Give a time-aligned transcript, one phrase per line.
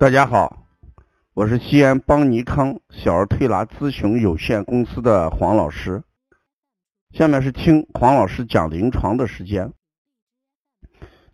[0.00, 0.66] 大家好，
[1.34, 6.02] 我是西安邦尼康小儿推拿咨询有限公司的黄老师。
[7.10, 9.74] 下面是听黄老师讲临床的时间。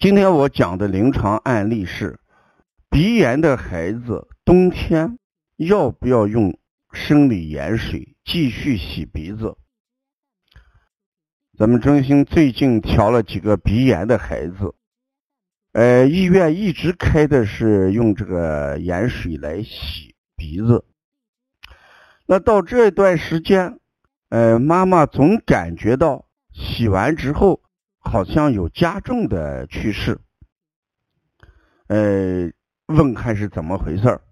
[0.00, 2.18] 今天我讲的临床案例是
[2.90, 5.16] 鼻炎的孩子，冬天
[5.54, 6.58] 要不要用
[6.90, 9.56] 生理盐水继续洗鼻子？
[11.56, 14.74] 咱们中心最近调了几个鼻炎的孩子。
[15.76, 20.86] 呃，医院一直开的是用这个盐水来洗鼻子。
[22.24, 23.78] 那到这段时间，
[24.30, 27.60] 呃，妈妈总感觉到洗完之后
[27.98, 30.18] 好像有加重的趋势。
[31.88, 32.50] 呃，
[32.86, 34.22] 问看是怎么回事儿？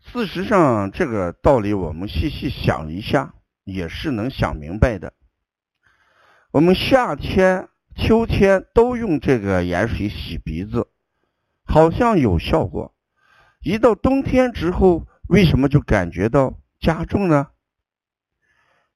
[0.00, 5.12] 事实上，这个道理我们细细想一下，也是能想明白的。
[6.52, 7.68] 我们夏天。
[7.94, 10.88] 秋天都用这个盐水洗鼻子，
[11.64, 12.94] 好像有效果。
[13.62, 17.48] 一到冬天之后，为什么就感觉到加重呢？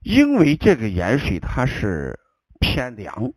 [0.03, 2.19] 因为这个盐水它是
[2.59, 3.33] 偏凉，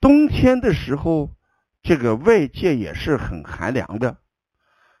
[0.00, 1.34] 冬天的时候，
[1.82, 4.18] 这个外界也是很寒凉的，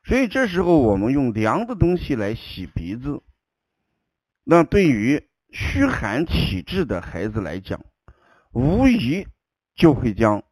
[0.04, 3.22] 所以这时候我们用凉的东西来洗鼻子，
[4.44, 7.84] 那对于虚寒体质的孩子来讲，
[8.52, 9.26] 无疑。
[9.78, 10.42] 就会将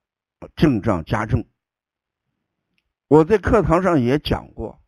[0.55, 1.45] 症状加重。
[3.09, 4.81] 我在课堂上也讲过，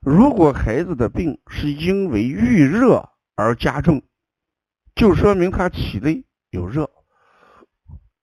[0.00, 4.02] 如果孩子的病是因为遇热而加重，
[4.94, 6.84] 就说明他体内有热；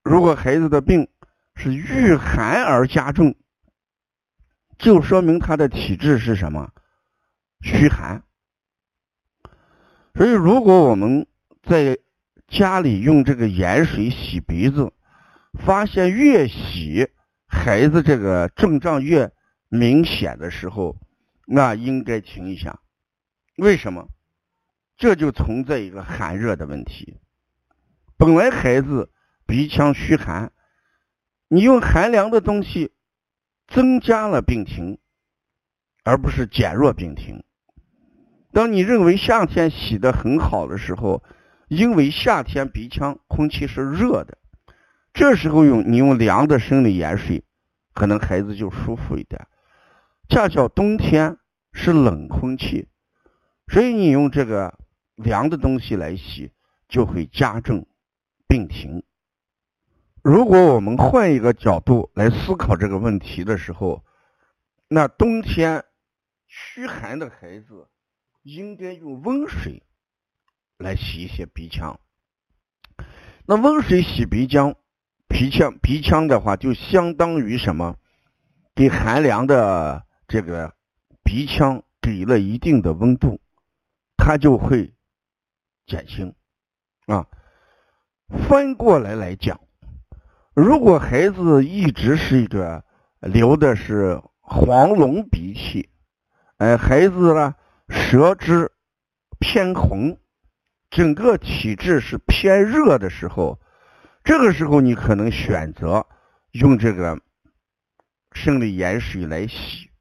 [0.04, 1.10] 如果孩子的病
[1.56, 3.36] 是遇寒而加重，
[4.78, 6.72] 就说明他的体质是什么
[7.62, 8.24] 虚寒。
[10.14, 11.28] 所以，如果我们
[11.62, 12.00] 在
[12.48, 14.94] 家里用这个盐水洗鼻子，
[15.60, 17.10] 发现越洗
[17.48, 19.32] 孩子这个症状越
[19.70, 20.98] 明显的时候，
[21.48, 22.80] 那应该停一下。
[23.58, 24.08] 为什么？
[24.98, 27.18] 这就存在一个寒热的问题。
[28.18, 29.12] 本来孩子
[29.46, 30.52] 鼻腔虚寒，
[31.50, 32.94] 你用寒凉的东西
[33.68, 35.00] 增加了病情，
[36.04, 37.44] 而不是减弱病情。
[38.54, 41.24] 当你认为夏天洗的很好的时候，
[41.68, 44.38] 因为夏天鼻腔空气是热的。
[45.16, 47.42] 这时候用你用凉的生理盐水，
[47.94, 49.48] 可能孩子就舒服一点。
[50.28, 51.38] 恰巧冬天
[51.72, 52.90] 是冷空气，
[53.68, 54.78] 所以你用这个
[55.16, 56.52] 凉的东西来洗，
[56.90, 57.88] 就会加重
[58.46, 59.06] 病情。
[60.22, 64.04] 如果我们换一个角度来思考这个问题的时候，
[64.90, 65.86] 那冬天
[66.46, 67.88] 虚寒的孩子
[68.44, 69.82] 应该用温水
[70.78, 71.98] 来洗一些鼻腔。
[73.46, 74.76] 那温水洗鼻腔。
[75.38, 77.98] 鼻腔鼻腔的话，就相当于什么？
[78.74, 80.74] 给寒凉的这个
[81.26, 83.42] 鼻腔给了一定的温度，
[84.16, 84.94] 它就会
[85.86, 86.34] 减轻
[87.08, 87.28] 啊。
[88.48, 89.60] 翻过来来讲，
[90.54, 92.86] 如果孩子一直是一个
[93.20, 95.90] 流的是黄龙鼻涕，
[96.60, 97.56] 哎，孩子呢
[97.90, 98.72] 舌质
[99.38, 100.18] 偏红，
[100.90, 103.60] 整个体质是偏热的时候。
[104.26, 106.08] 这个时候，你可能选择
[106.52, 107.22] 用这个
[108.32, 109.92] 生理盐水来洗，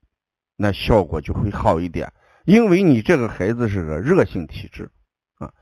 [0.57, 2.11] 那效果就会好一点。
[2.47, 4.91] 因为你这个孩子是个热性体质
[5.35, 5.53] 啊。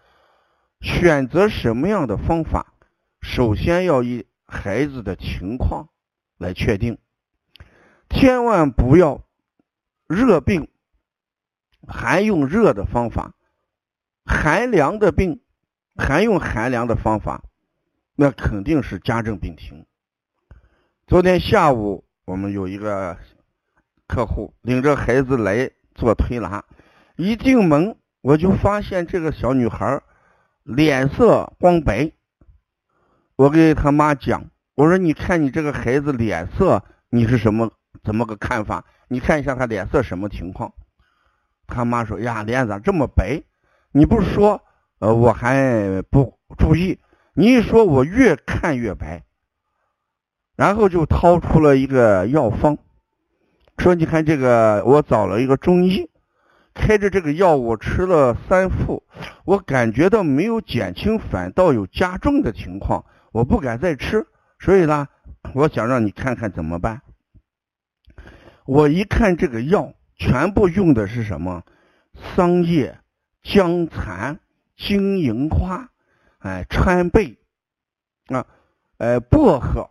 [0.81, 2.75] 选择什么样的方法，
[3.21, 5.89] 首先要以孩子的情况
[6.39, 6.99] 来确定，
[8.11, 9.25] 千万不要
[10.07, 10.71] 热病
[11.89, 13.35] 还用热的方法，
[14.25, 15.43] 寒凉的病
[15.97, 17.43] 还用寒凉的方法。
[18.15, 19.87] 那肯定是加重病情。
[21.07, 23.17] 昨天下午，我们有一个
[24.07, 26.63] 客户领着孩子来做推拿，
[27.17, 30.03] 一进门我就发现这个小女孩
[30.63, 32.13] 脸色光白。
[33.37, 34.45] 我给他妈讲，
[34.75, 37.73] 我说：“你看你这个孩子脸色，你是什么
[38.05, 38.85] 怎么个看法？
[39.09, 40.73] 你看一下他脸色什么情况？”
[41.67, 43.43] 他妈说：“呀，脸咋这么白？
[43.91, 44.63] 你不说，
[44.99, 47.01] 呃，我还不注意。”
[47.35, 49.23] 你一说，我越看越白，
[50.55, 52.77] 然后就掏出了一个药方，
[53.79, 56.11] 说：“你看这个，我找了一个中医，
[56.75, 59.03] 开着这个药，我吃了三副，
[59.47, 63.03] 我感觉到没有减轻，反倒有加重的情况，
[63.33, 64.27] 我不敢再吃。
[64.59, 65.09] 所以呢，
[65.55, 67.01] 我想让你看看怎么办。”
[68.67, 71.63] 我一看这个药，全部用的是什么？
[72.37, 72.99] 桑叶、
[73.43, 74.39] 姜蚕、
[74.77, 75.89] 金银花。
[76.43, 77.39] 哎，川贝
[78.27, 78.47] 啊，
[78.99, 79.89] 呃，薄荷，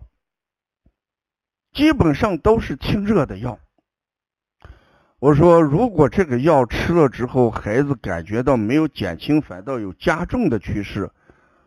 [1.71, 3.57] 基本上都是清热的药。
[5.19, 11.09] 我说，如果这个药吃了之后，孩子感觉到没有减轻，反倒有加重的趋势，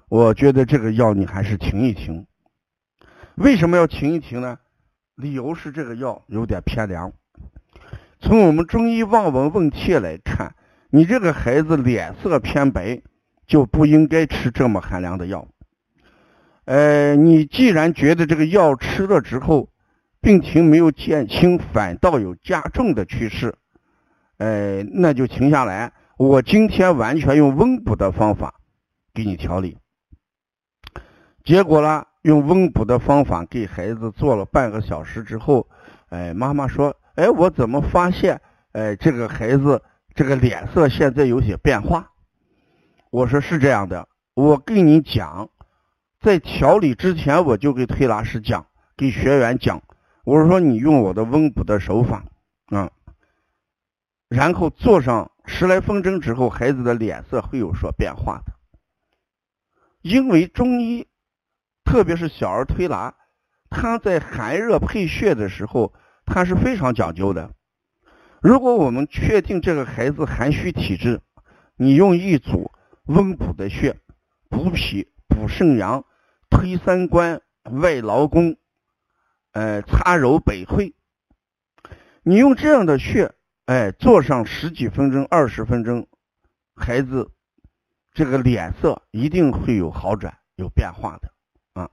[0.09, 2.27] 我觉得这个药你还是停一停。
[3.37, 4.59] 为什么要停一停呢？
[5.15, 7.13] 理由是这个药有点偏凉。
[8.21, 10.55] 从我们中医望闻问切来看，
[10.91, 13.01] 你这个孩子脸色偏白，
[13.47, 15.47] 就不应该吃这么寒凉的药。
[16.65, 19.69] 呃，你既然觉得这个药吃了之后，
[20.21, 23.55] 病情没有减轻，反倒有加重的趋势，
[24.39, 25.93] 呃，那就停下来。
[26.17, 28.55] 我今天完全用温补的方法
[29.13, 29.77] 给你调理。
[31.45, 35.69] 结果呢，用温补的方法给孩子做了半个小时之后，
[36.09, 38.41] 哎，妈妈说，哎，我怎么发现，
[38.73, 39.83] 哎，这个孩子
[40.15, 42.13] 这个脸色现在有些变化？
[43.15, 45.49] 我说是这样的，我跟你讲。
[46.21, 48.67] 在调理之前，我就给推拿师讲，
[48.97, 49.81] 给学员讲，
[50.25, 52.25] 我说你用我的温补的手法
[52.71, 52.91] 啊，
[54.29, 58.53] 然后做上十来分钟之后，孩子的脸色会有所变化的。
[60.03, 61.07] 因为中医，
[61.85, 63.15] 特别是小儿推拿，
[63.71, 65.93] 他在寒热配穴的时候，
[66.27, 67.53] 他是非常讲究的。
[68.43, 71.21] 如果我们确定这个孩子寒虚体质，
[71.77, 72.73] 你用一组
[73.05, 74.01] 温补的穴，
[74.49, 76.05] 补脾、补肾阳。
[76.51, 78.57] 推三关，外劳宫，
[79.53, 80.95] 呃，擦揉百会。
[82.23, 83.35] 你用这样的穴，
[83.67, 86.07] 哎，做上十几分钟、二十分钟，
[86.77, 87.33] 孩子
[88.13, 91.33] 这个脸色一定会有好转、有变化的
[91.73, 91.91] 啊。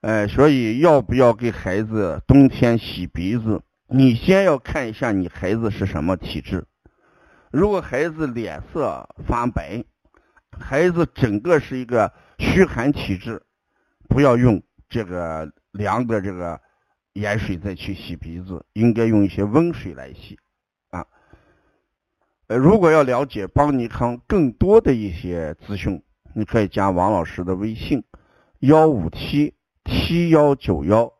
[0.00, 3.60] 哎，所以要不要给孩子冬天洗鼻子？
[3.88, 6.64] 你先要看一下你孩子是什么体质。
[7.50, 9.84] 如果孩子脸色发白，
[10.58, 13.42] 孩子整个是一个虚寒体质。
[14.08, 16.60] 不要用这个凉的这个
[17.12, 20.36] 盐水再去洗鼻子，应该用一些温水来洗
[20.90, 21.06] 啊。
[22.48, 26.02] 呃，如果要了解邦尼康更多的一些资讯，
[26.34, 28.02] 你可以加王老师的微信：
[28.58, 29.54] 幺五七
[29.84, 31.12] 七幺九幺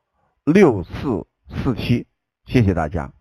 [0.44, 2.08] 六四四七。
[2.46, 3.12] 谢谢大家。